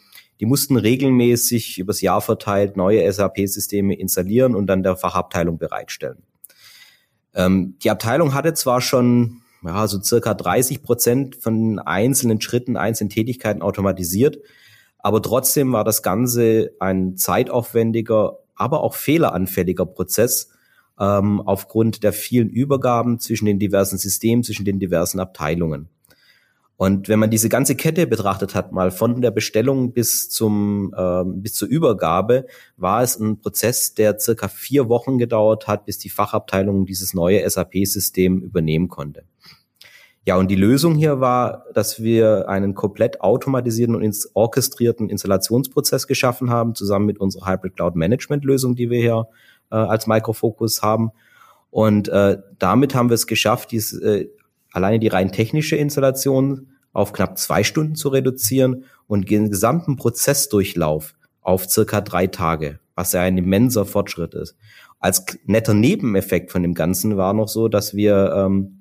die 0.42 0.46
mussten 0.46 0.76
regelmäßig 0.76 1.80
übers 1.80 2.02
Jahr 2.02 2.22
verteilt 2.22 2.76
neue 2.76 3.10
SAP-Systeme 3.12 3.96
installieren 3.96 4.56
und 4.56 4.68
dann 4.68 4.84
der 4.84 4.98
Fachabteilung 4.98 5.58
bereitstellen. 5.58 6.24
Ähm, 7.34 7.76
die 7.82 7.90
Abteilung 7.90 8.34
hatte 8.34 8.54
zwar 8.54 8.82
schon 8.82 9.42
ja, 9.64 9.88
so 9.88 10.02
circa 10.02 10.34
30 10.34 10.84
Prozent 10.84 11.36
von 11.36 11.80
einzelnen 11.80 12.40
Schritten, 12.42 12.78
einzelnen 12.78 13.10
Tätigkeiten 13.10 13.62
automatisiert. 13.62 14.40
Aber 15.00 15.22
trotzdem 15.22 15.72
war 15.72 15.84
das 15.84 16.04
Ganze 16.04 16.72
ein 16.80 17.18
zeitaufwendiger, 17.18 18.40
aber 18.56 18.84
auch 18.84 18.96
fehleranfälliger 18.96 19.86
Prozess 19.86 20.50
ähm, 21.00 21.42
aufgrund 21.42 22.04
der 22.04 22.14
vielen 22.14 22.50
Übergaben 22.50 23.20
zwischen 23.20 23.46
den 23.46 23.60
diversen 23.60 23.98
Systemen, 23.98 24.44
zwischen 24.44 24.66
den 24.66 24.80
diversen 24.80 25.20
Abteilungen. 25.20 25.90
Und 26.76 27.10
wenn 27.10 27.20
man 27.20 27.30
diese 27.30 27.50
ganze 27.50 27.76
Kette 27.76 28.08
betrachtet 28.08 28.56
hat, 28.56 28.72
mal 28.72 28.90
von 28.90 29.22
der 29.22 29.32
Bestellung 29.32 29.92
bis 29.92 30.30
zum 30.30 30.96
ähm, 30.98 31.42
bis 31.42 31.54
zur 31.54 31.68
Übergabe, 31.68 32.46
war 32.78 33.04
es 33.04 33.20
ein 33.20 33.42
Prozess, 33.42 33.96
der 33.96 34.18
circa 34.18 34.48
vier 34.48 34.88
Wochen 34.88 35.18
gedauert 35.18 35.68
hat, 35.68 35.86
bis 35.86 35.98
die 35.98 36.10
Fachabteilung 36.10 36.86
dieses 36.86 37.14
neue 37.14 37.50
SAP-System 37.50 38.42
übernehmen 38.42 38.88
konnte. 38.88 39.26
Ja, 40.26 40.36
und 40.36 40.50
die 40.52 40.56
Lösung 40.56 40.96
hier 40.96 41.20
war, 41.22 41.66
dass 41.74 42.04
wir 42.04 42.50
einen 42.50 42.76
komplett 42.76 43.22
automatisierten 43.22 43.96
und 43.96 44.04
ins 44.04 44.30
orchestrierten 44.36 45.10
Installationsprozess 45.10 46.08
geschaffen 46.08 46.50
haben, 46.50 46.76
zusammen 46.76 47.06
mit 47.06 47.20
unserer 47.20 47.48
Hybrid 47.48 47.76
Cloud 47.76 47.96
Management 47.96 48.44
Lösung, 48.44 48.76
die 48.76 48.90
wir 48.90 49.00
hier 49.00 49.28
äh, 49.72 49.76
als 49.76 50.08
Microfocus 50.08 50.82
haben. 50.82 51.12
Und 51.72 52.10
äh, 52.10 52.38
damit 52.58 52.96
haben 52.96 53.10
wir 53.10 53.16
es 53.16 53.28
geschafft, 53.28 53.72
dies, 53.72 53.94
äh, 53.94 54.28
alleine 54.72 55.00
die 55.00 55.08
rein 55.08 55.32
technische 55.32 55.76
Installation 55.76 56.68
auf 56.94 57.14
knapp 57.14 57.38
zwei 57.38 57.64
Stunden 57.64 57.96
zu 57.96 58.10
reduzieren 58.10 58.86
und 59.08 59.30
den 59.30 59.50
gesamten 59.50 59.96
Prozessdurchlauf 59.96 61.14
auf 61.42 61.70
circa 61.70 62.02
drei 62.02 62.28
Tage, 62.28 62.80
was 62.96 63.14
ja 63.14 63.22
ein 63.22 63.38
immenser 63.38 63.86
Fortschritt 63.86 64.34
ist. 64.34 64.58
Als 65.00 65.26
netter 65.46 65.74
Nebeneffekt 65.74 66.52
von 66.52 66.62
dem 66.62 66.74
Ganzen 66.74 67.16
war 67.16 67.34
noch 67.34 67.48
so, 67.48 67.70
dass 67.70 67.96
wir 67.96 68.34
ähm, 68.36 68.79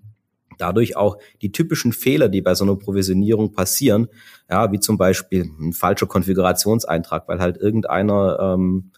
dadurch 0.58 0.96
auch 0.96 1.18
die 1.40 1.52
typischen 1.52 1.92
Fehler, 1.92 2.28
die 2.28 2.42
bei 2.42 2.54
so 2.54 2.64
einer 2.64 2.76
Provisionierung 2.76 3.52
passieren, 3.52 4.08
ja, 4.50 4.70
wie 4.72 4.80
zum 4.80 4.98
Beispiel 4.98 5.50
ein 5.58 5.72
falscher 5.72 6.06
Konfigurationseintrag, 6.06 7.28
weil 7.28 7.40
halt 7.40 7.56
irgendeiner 7.56 8.38
ähm, 8.40 8.90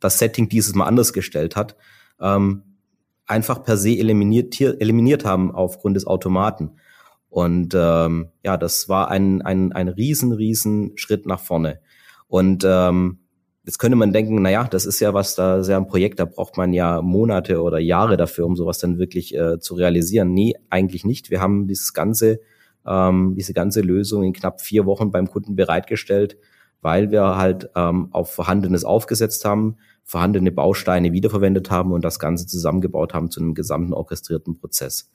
das 0.00 0.18
Setting 0.18 0.48
dieses 0.48 0.74
Mal 0.74 0.86
anders 0.86 1.12
gestellt 1.12 1.56
hat, 1.56 1.76
ähm, 2.20 2.62
einfach 3.26 3.62
per 3.62 3.76
se 3.76 3.90
eliminiert, 3.90 4.60
eliminiert 4.60 5.24
haben 5.24 5.54
aufgrund 5.54 5.96
des 5.96 6.06
Automaten. 6.06 6.72
Und 7.28 7.74
ähm, 7.74 8.30
ja, 8.44 8.56
das 8.56 8.88
war 8.88 9.10
ein, 9.10 9.42
ein, 9.42 9.72
ein 9.72 9.88
riesen, 9.88 10.32
riesen 10.32 10.96
Schritt 10.96 11.26
nach 11.26 11.40
vorne. 11.40 11.80
Und 12.28 12.64
ähm, 12.66 13.18
jetzt 13.66 13.78
könnte 13.78 13.96
man 13.96 14.12
denken, 14.12 14.40
na 14.40 14.50
ja, 14.50 14.64
das 14.64 14.86
ist 14.86 15.00
ja 15.00 15.12
was, 15.12 15.34
da 15.34 15.60
ja 15.60 15.76
ein 15.76 15.88
Projekt, 15.88 16.20
da 16.20 16.24
braucht 16.24 16.56
man 16.56 16.72
ja 16.72 17.02
Monate 17.02 17.60
oder 17.60 17.78
Jahre 17.78 18.16
dafür, 18.16 18.46
um 18.46 18.56
sowas 18.56 18.78
dann 18.78 18.98
wirklich 18.98 19.36
äh, 19.36 19.58
zu 19.58 19.74
realisieren. 19.74 20.32
Nee, 20.32 20.54
eigentlich 20.70 21.04
nicht. 21.04 21.30
Wir 21.30 21.40
haben 21.40 21.66
dieses 21.66 21.92
ganze, 21.92 22.40
ähm, 22.86 23.34
diese 23.36 23.52
ganze 23.52 23.80
Lösung 23.80 24.22
in 24.22 24.32
knapp 24.32 24.60
vier 24.60 24.86
Wochen 24.86 25.10
beim 25.10 25.28
Kunden 25.28 25.56
bereitgestellt, 25.56 26.38
weil 26.80 27.10
wir 27.10 27.36
halt 27.36 27.68
ähm, 27.74 28.08
auf 28.12 28.32
Vorhandenes 28.32 28.84
aufgesetzt 28.84 29.44
haben, 29.44 29.76
vorhandene 30.04 30.52
Bausteine 30.52 31.12
wiederverwendet 31.12 31.68
haben 31.68 31.90
und 31.90 32.04
das 32.04 32.20
Ganze 32.20 32.46
zusammengebaut 32.46 33.14
haben 33.14 33.32
zu 33.32 33.40
einem 33.40 33.54
gesamten 33.54 33.92
orchestrierten 33.92 34.60
Prozess. 34.60 35.10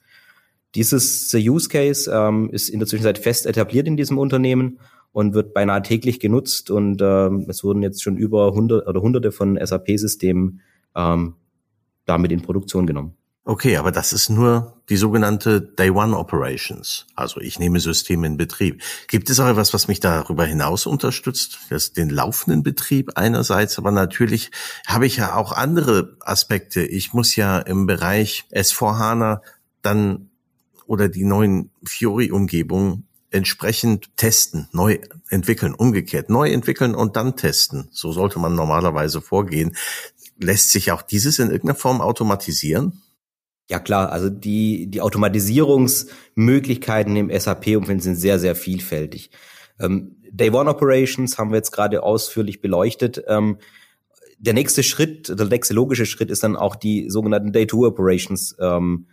Dieses 0.74 1.32
Use 1.34 1.70
Case 1.70 2.10
ähm, 2.12 2.50
ist 2.50 2.68
in 2.68 2.80
der 2.80 2.88
Zwischenzeit 2.88 3.18
fest 3.18 3.46
etabliert 3.46 3.86
in 3.86 3.96
diesem 3.96 4.18
Unternehmen 4.18 4.78
und 5.12 5.34
wird 5.34 5.54
beinahe 5.54 5.82
täglich 5.82 6.20
genutzt 6.20 6.70
und 6.70 7.00
ähm, 7.02 7.46
es 7.48 7.62
wurden 7.62 7.82
jetzt 7.82 8.02
schon 8.02 8.16
über 8.16 8.52
hundert 8.52 8.86
oder 8.86 9.00
hunderte 9.00 9.30
von 9.30 9.58
SAP-Systemen 9.62 10.60
ähm, 10.96 11.34
damit 12.06 12.32
in 12.32 12.42
Produktion 12.42 12.86
genommen. 12.86 13.14
Okay, 13.44 13.76
aber 13.76 13.90
das 13.90 14.12
ist 14.12 14.28
nur 14.28 14.80
die 14.88 14.96
sogenannte 14.96 15.60
Day 15.60 15.90
One 15.90 16.16
Operations. 16.16 17.06
Also 17.16 17.40
ich 17.40 17.58
nehme 17.58 17.80
Systeme 17.80 18.24
in 18.28 18.36
Betrieb. 18.36 18.80
Gibt 19.08 19.30
es 19.30 19.40
auch 19.40 19.48
etwas, 19.48 19.74
was 19.74 19.88
mich 19.88 19.98
darüber 19.98 20.44
hinaus 20.44 20.86
unterstützt? 20.86 21.58
Das 21.68 21.92
den 21.92 22.08
laufenden 22.08 22.62
Betrieb 22.62 23.10
einerseits, 23.16 23.78
aber 23.78 23.90
natürlich 23.90 24.52
habe 24.86 25.06
ich 25.06 25.16
ja 25.16 25.34
auch 25.34 25.50
andere 25.50 26.16
Aspekte. 26.20 26.84
Ich 26.84 27.14
muss 27.14 27.34
ja 27.34 27.58
im 27.58 27.86
Bereich 27.86 28.44
S4HANA 28.52 29.40
dann 29.82 30.30
oder 30.86 31.08
die 31.08 31.24
neuen 31.24 31.70
Fiori-Umgebungen 31.84 33.08
entsprechend 33.32 34.16
testen, 34.16 34.68
neu 34.72 34.98
entwickeln, 35.28 35.74
umgekehrt, 35.74 36.30
neu 36.30 36.50
entwickeln 36.50 36.94
und 36.94 37.16
dann 37.16 37.36
testen. 37.36 37.88
So 37.90 38.12
sollte 38.12 38.38
man 38.38 38.54
normalerweise 38.54 39.20
vorgehen. 39.20 39.76
Lässt 40.38 40.70
sich 40.70 40.92
auch 40.92 41.02
dieses 41.02 41.38
in 41.38 41.48
irgendeiner 41.48 41.74
Form 41.74 42.00
automatisieren? 42.00 43.02
Ja 43.68 43.78
klar, 43.78 44.10
also 44.12 44.28
die, 44.28 44.88
die 44.88 45.00
Automatisierungsmöglichkeiten 45.00 47.16
im 47.16 47.30
SAP-Umfeld 47.30 48.02
sind 48.02 48.16
sehr, 48.16 48.38
sehr 48.38 48.54
vielfältig. 48.54 49.30
Ähm, 49.80 50.16
Day 50.30 50.50
One 50.50 50.68
Operations 50.68 51.38
haben 51.38 51.50
wir 51.50 51.56
jetzt 51.56 51.72
gerade 51.72 52.02
ausführlich 52.02 52.60
beleuchtet. 52.60 53.22
Ähm, 53.28 53.58
der 54.38 54.54
nächste 54.54 54.82
Schritt, 54.82 55.28
der 55.28 55.46
nächste 55.46 55.74
logische 55.74 56.06
Schritt 56.06 56.30
ist 56.30 56.42
dann 56.42 56.56
auch 56.56 56.74
die 56.74 57.08
sogenannten 57.08 57.52
Day 57.52 57.66
Two 57.66 57.86
Operations 57.86 58.56
ähm, 58.58 59.06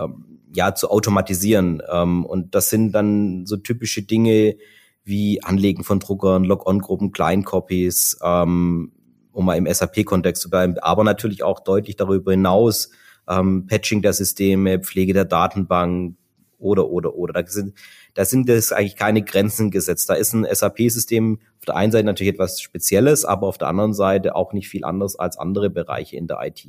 ähm, 0.00 0.40
ja 0.54 0.74
zu 0.74 0.90
automatisieren. 0.90 1.82
Ähm, 1.90 2.24
und 2.24 2.54
das 2.54 2.70
sind 2.70 2.92
dann 2.92 3.46
so 3.46 3.56
typische 3.56 4.02
Dinge 4.02 4.56
wie 5.04 5.42
Anlegen 5.42 5.84
von 5.84 6.00
Druckern, 6.00 6.44
Log-on-Gruppen, 6.44 7.12
Client-Copies, 7.12 8.18
ähm, 8.22 8.92
um 9.32 9.44
mal 9.44 9.56
im 9.56 9.72
SAP-Kontext 9.72 10.42
zu 10.42 10.50
bleiben, 10.50 10.78
aber 10.78 11.04
natürlich 11.04 11.42
auch 11.42 11.60
deutlich 11.60 11.96
darüber 11.96 12.32
hinaus 12.32 12.90
ähm, 13.28 13.66
Patching 13.66 14.02
der 14.02 14.12
Systeme, 14.12 14.80
Pflege 14.80 15.12
der 15.12 15.24
Datenbank 15.24 16.16
oder, 16.58 16.88
oder, 16.88 17.14
oder. 17.14 17.32
Da 17.32 17.46
sind, 17.46 17.74
da 18.14 18.24
sind 18.24 18.48
es 18.48 18.72
eigentlich 18.72 18.96
keine 18.96 19.22
Grenzen 19.22 19.70
gesetzt. 19.70 20.10
Da 20.10 20.14
ist 20.14 20.32
ein 20.32 20.46
SAP-System 20.50 21.38
auf 21.58 21.64
der 21.64 21.76
einen 21.76 21.92
Seite 21.92 22.06
natürlich 22.06 22.34
etwas 22.34 22.60
Spezielles, 22.60 23.24
aber 23.24 23.46
auf 23.46 23.58
der 23.58 23.68
anderen 23.68 23.94
Seite 23.94 24.34
auch 24.34 24.52
nicht 24.52 24.68
viel 24.68 24.84
anders 24.84 25.16
als 25.16 25.38
andere 25.38 25.70
Bereiche 25.70 26.16
in 26.16 26.26
der 26.26 26.38
IT. 26.42 26.66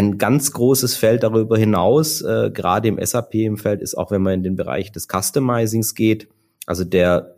Ein 0.00 0.16
ganz 0.16 0.52
großes 0.52 0.96
Feld 0.96 1.24
darüber 1.24 1.58
hinaus, 1.58 2.22
äh, 2.22 2.50
gerade 2.54 2.88
im 2.88 2.98
SAP 3.04 3.34
im 3.34 3.58
Feld, 3.58 3.82
ist 3.82 3.98
auch, 3.98 4.10
wenn 4.10 4.22
man 4.22 4.32
in 4.32 4.42
den 4.42 4.56
Bereich 4.56 4.92
des 4.92 5.08
Customizings 5.08 5.94
geht, 5.94 6.26
also 6.64 6.84
der 6.84 7.36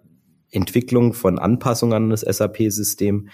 Entwicklung 0.53 1.13
von 1.13 1.41
Anpassungen 1.41 2.05
an 2.05 2.11
das 2.11 2.21
SAP-System. 2.21 3.31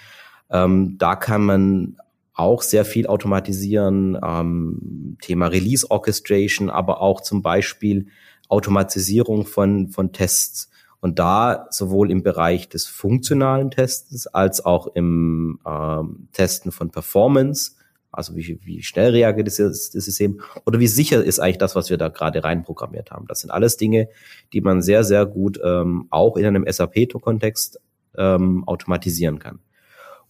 Ähm, 0.48 0.96
da 0.96 1.14
kann 1.14 1.44
man 1.44 1.98
auch 2.32 2.62
sehr 2.62 2.86
viel 2.86 3.06
automatisieren, 3.06 4.18
ähm, 4.24 5.18
Thema 5.20 5.48
Release 5.48 5.90
Orchestration, 5.90 6.70
aber 6.70 7.02
auch 7.02 7.20
zum 7.20 7.42
Beispiel 7.42 8.06
Automatisierung 8.48 9.44
von, 9.44 9.88
von 9.88 10.12
Tests. 10.12 10.70
Und 11.00 11.18
da 11.18 11.66
sowohl 11.68 12.10
im 12.10 12.22
Bereich 12.22 12.70
des 12.70 12.86
funktionalen 12.86 13.70
Tests 13.70 14.26
als 14.26 14.64
auch 14.64 14.86
im 14.94 15.60
ähm, 15.66 16.28
Testen 16.32 16.72
von 16.72 16.88
Performance, 16.88 17.72
also 18.18 18.36
wie, 18.36 18.58
wie 18.64 18.82
schnell 18.82 19.12
reagiert 19.12 19.46
das, 19.46 19.56
das 19.56 19.92
System 19.92 20.40
oder 20.66 20.80
wie 20.80 20.88
sicher 20.88 21.22
ist 21.22 21.38
eigentlich 21.38 21.58
das, 21.58 21.76
was 21.76 21.88
wir 21.88 21.96
da 21.96 22.08
gerade 22.08 22.42
reinprogrammiert 22.42 23.12
haben. 23.12 23.26
Das 23.28 23.40
sind 23.40 23.50
alles 23.50 23.76
Dinge, 23.76 24.08
die 24.52 24.60
man 24.60 24.82
sehr, 24.82 25.04
sehr 25.04 25.24
gut 25.24 25.58
ähm, 25.64 26.08
auch 26.10 26.36
in 26.36 26.44
einem 26.44 26.66
SAP-Kontext 26.68 27.80
ähm, 28.16 28.64
automatisieren 28.66 29.38
kann. 29.38 29.60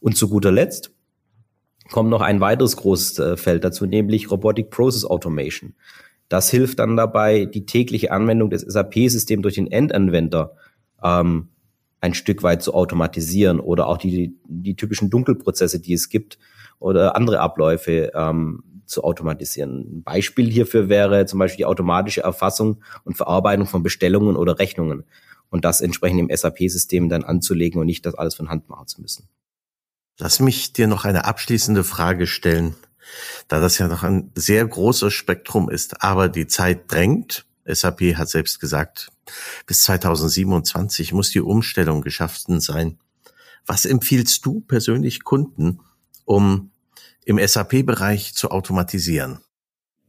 Und 0.01 0.17
zu 0.17 0.29
guter 0.29 0.53
Letzt 0.53 0.93
kommt 1.91 2.11
noch 2.11 2.21
ein 2.21 2.41
weiteres 2.41 2.77
großes 2.77 3.19
äh, 3.19 3.37
Feld 3.39 3.65
dazu, 3.65 3.87
nämlich 3.87 4.31
Robotic 4.31 4.69
Process 4.69 5.07
Automation. 5.07 5.75
Das 6.29 6.51
hilft 6.51 6.81
dann 6.81 6.95
dabei, 6.95 7.47
die 7.47 7.65
tägliche 7.65 8.13
Anwendung 8.13 8.51
des 8.51 8.61
SAP-Systems 8.61 9.43
durch 9.43 9.55
den 9.55 9.73
Endanwender 9.73 10.53
ähm, 11.03 11.49
ein 12.03 12.13
Stück 12.13 12.43
weit 12.43 12.63
zu 12.63 12.75
automatisieren 12.75 13.61
oder 13.61 13.89
auch 13.89 13.97
die, 13.97 14.37
die 14.45 14.77
typischen 14.77 15.09
Dunkelprozesse, 15.09 15.81
die 15.81 15.95
es 15.95 16.11
gibt 16.11 16.39
oder 16.79 17.17
andere 17.17 17.41
Abläufe 17.41 18.13
ähm, 18.15 18.63
zu 18.87 19.05
automatisieren. 19.05 19.99
Ein 19.99 20.03
Beispiel 20.03 20.51
hierfür 20.51 20.89
wäre 20.89 21.27
zum 21.27 21.39
Beispiel 21.39 21.59
die 21.59 21.65
automatische 21.67 22.23
Erfassung 22.23 22.83
und 23.05 23.17
Verarbeitung 23.17 23.67
von 23.67 23.83
Bestellungen 23.83 24.37
oder 24.37 24.59
Rechnungen 24.59 25.05
und 25.51 25.65
das 25.65 25.81
entsprechend 25.81 26.21
im 26.21 26.35
SAP-System 26.35 27.09
dann 27.09 27.25
anzulegen 27.25 27.81
und 27.81 27.87
nicht 27.87 28.05
das 28.07 28.15
alles 28.15 28.35
von 28.35 28.49
Hand 28.49 28.69
machen 28.69 28.87
zu 28.87 29.01
müssen. 29.01 29.29
Lass 30.19 30.41
mich 30.41 30.73
dir 30.73 30.89
noch 30.89 31.05
eine 31.05 31.27
abschließende 31.27 31.85
Frage 31.85 32.27
stellen, 32.27 32.75
da 33.47 33.61
das 33.61 33.79
ja 33.79 33.89
noch 33.89 34.03
ein 34.03 34.33
sehr 34.35 34.67
großes 34.67 35.13
Spektrum 35.15 35.71
ist, 35.71 36.03
aber 36.03 36.29
die 36.29 36.47
Zeit 36.47 36.91
drängt. 36.91 37.45
SAP 37.65 38.17
hat 38.17 38.29
selbst 38.29 38.61
gesagt, 38.61 39.11
bis 39.67 39.81
2027 39.81 41.13
muss 41.13 41.31
die 41.31 41.41
Umstellung 41.41 42.01
geschaffen 42.01 42.61
sein. 42.61 42.99
Was 43.67 43.85
empfiehlst 43.85 44.45
du 44.47 44.61
persönlich 44.61 45.23
Kunden, 45.23 45.81
um 46.29 46.71
im 47.25 47.39
SAP-Bereich 47.39 48.35
zu 48.35 48.51
automatisieren? 48.51 49.39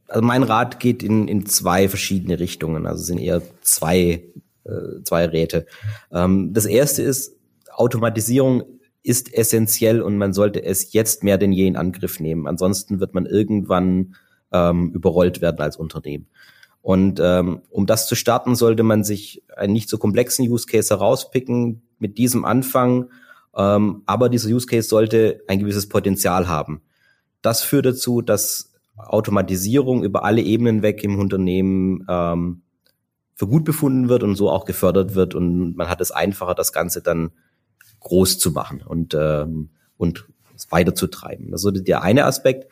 Also 0.06 0.22
mein 0.22 0.42
Rat 0.42 0.80
geht 0.80 1.02
in, 1.02 1.28
in 1.28 1.46
zwei 1.46 1.88
verschiedene 1.88 2.38
Richtungen. 2.38 2.86
Also 2.86 3.02
sind 3.02 3.18
eher 3.18 3.42
zwei, 3.62 4.24
äh, 4.64 5.02
zwei 5.04 5.24
Räte. 5.26 5.66
Ähm, 6.12 6.52
das 6.52 6.66
erste 6.66 7.02
ist, 7.02 7.36
Automatisierung 7.72 8.64
ist 9.02 9.32
essentiell 9.32 10.02
und 10.02 10.18
man 10.18 10.34
sollte 10.34 10.62
es 10.62 10.92
jetzt 10.92 11.24
mehr 11.24 11.38
denn 11.38 11.52
je 11.52 11.66
in 11.66 11.76
Angriff 11.76 12.20
nehmen. 12.20 12.46
Ansonsten 12.46 13.00
wird 13.00 13.14
man 13.14 13.24
irgendwann 13.24 14.14
ähm, 14.52 14.90
überrollt 14.92 15.40
werden 15.40 15.60
als 15.60 15.76
Unternehmen. 15.76 16.26
Und 16.82 17.18
ähm, 17.22 17.62
um 17.70 17.86
das 17.86 18.08
zu 18.08 18.14
starten, 18.14 18.56
sollte 18.56 18.82
man 18.82 19.04
sich 19.04 19.42
einen 19.56 19.72
nicht 19.72 19.88
so 19.88 19.96
komplexen 19.96 20.46
Use 20.46 20.66
Case 20.66 20.92
herauspicken 20.92 21.82
mit 21.98 22.18
diesem 22.18 22.44
Anfang. 22.44 23.10
Ähm, 23.56 24.02
aber 24.06 24.28
dieser 24.28 24.50
Use 24.50 24.66
Case 24.66 24.88
sollte 24.88 25.42
ein 25.48 25.58
gewisses 25.58 25.88
Potenzial 25.88 26.48
haben. 26.48 26.82
Das 27.42 27.62
führt 27.62 27.86
dazu, 27.86 28.22
dass 28.22 28.72
Automatisierung 28.96 30.04
über 30.04 30.24
alle 30.24 30.42
Ebenen 30.42 30.82
weg 30.82 31.02
im 31.02 31.18
Unternehmen 31.18 32.06
ähm, 32.08 32.62
für 33.34 33.46
gut 33.46 33.64
befunden 33.64 34.08
wird 34.08 34.22
und 34.22 34.36
so 34.36 34.50
auch 34.50 34.66
gefördert 34.66 35.14
wird 35.14 35.34
und 35.34 35.74
man 35.74 35.88
hat 35.88 36.00
es 36.00 36.10
einfacher, 36.10 36.54
das 36.54 36.72
Ganze 36.72 37.00
dann 37.00 37.30
groß 38.00 38.38
zu 38.38 38.50
machen 38.50 38.82
und, 38.82 39.14
ähm, 39.14 39.70
und 39.96 40.26
weiterzutreiben. 40.68 41.50
Das 41.50 41.64
ist 41.64 41.88
der 41.88 42.02
eine 42.02 42.26
Aspekt. 42.26 42.70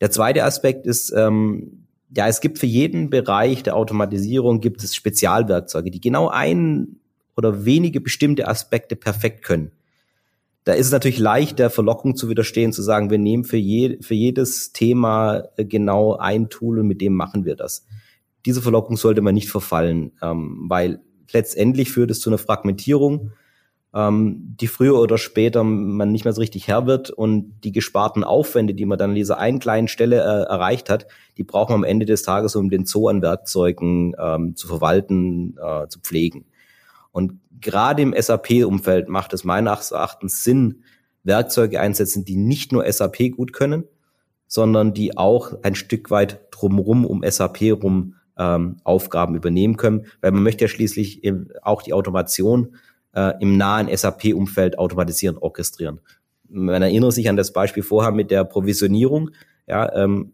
Der 0.00 0.10
zweite 0.10 0.44
Aspekt 0.44 0.86
ist, 0.86 1.12
ähm, 1.14 1.86
ja, 2.16 2.26
es 2.26 2.40
gibt 2.40 2.58
für 2.58 2.66
jeden 2.66 3.10
Bereich 3.10 3.62
der 3.62 3.76
Automatisierung 3.76 4.60
gibt 4.60 4.82
es 4.82 4.94
Spezialwerkzeuge, 4.94 5.90
die 5.90 6.00
genau 6.00 6.28
ein 6.28 7.00
oder 7.36 7.64
wenige 7.64 8.00
bestimmte 8.00 8.48
Aspekte 8.48 8.96
perfekt 8.96 9.44
können. 9.44 9.72
Da 10.64 10.74
ist 10.74 10.86
es 10.86 10.92
natürlich 10.92 11.18
leicht, 11.18 11.58
der 11.58 11.70
Verlockung 11.70 12.14
zu 12.14 12.28
widerstehen, 12.28 12.72
zu 12.72 12.82
sagen, 12.82 13.10
wir 13.10 13.18
nehmen 13.18 13.44
für, 13.44 13.56
je, 13.56 13.98
für 14.02 14.14
jedes 14.14 14.72
Thema 14.72 15.44
äh, 15.56 15.64
genau 15.64 16.16
ein 16.16 16.50
Tool 16.50 16.78
und 16.80 16.86
mit 16.86 17.00
dem 17.00 17.14
machen 17.14 17.44
wir 17.44 17.56
das. 17.56 17.86
Diese 18.44 18.62
Verlockung 18.62 18.96
sollte 18.96 19.20
man 19.20 19.34
nicht 19.34 19.48
verfallen, 19.48 20.12
ähm, 20.22 20.66
weil 20.68 21.00
letztendlich 21.32 21.90
führt 21.90 22.10
es 22.10 22.20
zu 22.20 22.30
einer 22.30 22.38
Fragmentierung 22.38 23.32
ähm, 23.94 24.54
die 24.60 24.66
früher 24.66 24.98
oder 25.00 25.18
später 25.18 25.64
man 25.64 26.12
nicht 26.12 26.24
mehr 26.24 26.34
so 26.34 26.40
richtig 26.40 26.68
Herr 26.68 26.86
wird 26.86 27.10
und 27.10 27.60
die 27.64 27.72
gesparten 27.72 28.22
Aufwände, 28.22 28.74
die 28.74 28.84
man 28.84 28.98
dann 28.98 29.10
an 29.10 29.16
dieser 29.16 29.38
einen 29.38 29.60
kleinen 29.60 29.88
Stelle 29.88 30.18
äh, 30.18 30.48
erreicht 30.48 30.90
hat, 30.90 31.06
die 31.38 31.44
braucht 31.44 31.70
man 31.70 31.78
am 31.78 31.84
Ende 31.84 32.04
des 32.04 32.22
Tages, 32.22 32.54
um 32.54 32.68
den 32.68 32.84
Zoo 32.84 33.08
an 33.08 33.22
Werkzeugen 33.22 34.14
ähm, 34.18 34.56
zu 34.56 34.68
verwalten, 34.68 35.56
äh, 35.62 35.88
zu 35.88 36.00
pflegen. 36.00 36.46
Und 37.12 37.40
gerade 37.60 38.02
im 38.02 38.14
SAP-Umfeld 38.16 39.08
macht 39.08 39.32
es 39.32 39.44
meines 39.44 39.90
Erachtens 39.90 40.44
Sinn, 40.44 40.82
Werkzeuge 41.24 41.80
einsetzen, 41.80 42.24
die 42.24 42.36
nicht 42.36 42.72
nur 42.72 42.90
SAP 42.90 43.32
gut 43.36 43.52
können, 43.52 43.84
sondern 44.46 44.94
die 44.94 45.16
auch 45.16 45.52
ein 45.62 45.74
Stück 45.74 46.10
weit 46.10 46.40
drumrum 46.50 47.04
um 47.04 47.22
SAP 47.28 47.62
rum 47.82 48.14
ähm, 48.38 48.76
Aufgaben 48.84 49.34
übernehmen 49.34 49.76
können, 49.76 50.06
weil 50.20 50.30
man 50.30 50.42
möchte 50.42 50.64
ja 50.64 50.68
schließlich 50.68 51.22
auch 51.62 51.82
die 51.82 51.92
Automation 51.92 52.76
äh, 53.14 53.34
im 53.40 53.56
nahen 53.56 53.94
SAP-Umfeld 53.94 54.78
automatisieren, 54.78 55.36
orchestrieren. 55.36 56.00
Man 56.48 56.80
erinnert 56.80 57.12
sich 57.12 57.28
an 57.28 57.36
das 57.36 57.52
Beispiel 57.52 57.82
vorher 57.82 58.12
mit 58.12 58.30
der 58.30 58.44
Provisionierung. 58.44 59.30
Ja, 59.66 59.92
ähm, 59.94 60.32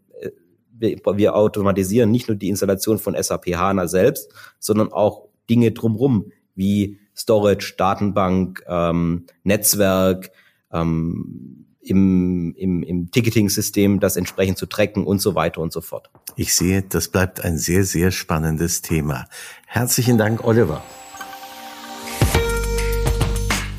wir, 0.77 0.97
wir 1.15 1.35
automatisieren 1.35 2.11
nicht 2.11 2.27
nur 2.27 2.37
die 2.37 2.49
Installation 2.49 2.99
von 2.99 3.21
SAP 3.21 3.47
HANA 3.55 3.87
selbst, 3.87 4.31
sondern 4.59 4.91
auch 4.91 5.27
Dinge 5.49 5.71
drumrum 5.71 6.31
wie 6.55 6.99
Storage, 7.15 7.75
Datenbank, 7.77 8.63
ähm, 8.67 9.25
Netzwerk, 9.43 10.31
ähm, 10.71 11.65
im, 11.81 12.55
im, 12.57 12.83
im 12.83 13.11
Ticketing-System 13.11 13.99
das 13.99 14.15
entsprechend 14.15 14.57
zu 14.57 14.65
tracken 14.65 15.05
und 15.05 15.21
so 15.21 15.35
weiter 15.35 15.61
und 15.61 15.71
so 15.71 15.81
fort. 15.81 16.09
Ich 16.35 16.55
sehe, 16.55 16.81
das 16.81 17.09
bleibt 17.09 17.43
ein 17.43 17.57
sehr, 17.57 17.83
sehr 17.83 18.11
spannendes 18.11 18.81
Thema. 18.81 19.25
Herzlichen 19.67 20.17
Dank, 20.17 20.43
Oliver. 20.43 20.83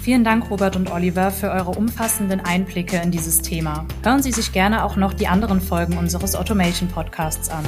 Vielen 0.01 0.23
Dank, 0.23 0.49
Robert 0.51 0.77
und 0.77 0.93
Oliver, 0.93 1.33
für 1.33 1.51
eure 1.51 1.73
umfassenden 1.73 2.39
Einblicke 2.39 2.97
in 3.03 3.11
dieses 3.11 3.43
Thema. 3.43 3.87
Hören 4.05 4.23
Sie 4.23 4.31
sich 4.31 4.53
gerne 4.53 4.85
auch 4.85 4.95
noch 4.95 5.13
die 5.13 5.27
anderen 5.27 5.61
Folgen 5.61 5.99
unseres 5.99 6.37
Automation 6.37 6.89
Podcasts 6.89 7.49
an. 7.49 7.65